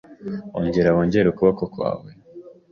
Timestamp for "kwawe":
1.73-2.09